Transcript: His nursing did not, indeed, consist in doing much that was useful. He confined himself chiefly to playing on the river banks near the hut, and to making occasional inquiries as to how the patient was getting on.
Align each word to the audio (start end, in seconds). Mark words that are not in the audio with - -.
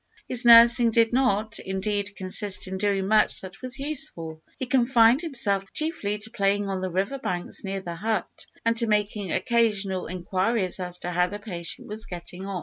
His 0.27 0.45
nursing 0.45 0.89
did 0.89 1.13
not, 1.13 1.59
indeed, 1.59 2.15
consist 2.15 2.65
in 2.67 2.79
doing 2.79 3.07
much 3.07 3.41
that 3.41 3.61
was 3.61 3.77
useful. 3.77 4.41
He 4.57 4.65
confined 4.65 5.21
himself 5.21 5.71
chiefly 5.73 6.17
to 6.17 6.31
playing 6.31 6.67
on 6.69 6.81
the 6.81 6.89
river 6.89 7.19
banks 7.19 7.63
near 7.63 7.81
the 7.81 7.93
hut, 7.93 8.47
and 8.65 8.75
to 8.77 8.87
making 8.87 9.31
occasional 9.31 10.07
inquiries 10.07 10.79
as 10.79 10.97
to 11.05 11.11
how 11.11 11.27
the 11.27 11.37
patient 11.37 11.87
was 11.87 12.07
getting 12.07 12.47
on. 12.47 12.59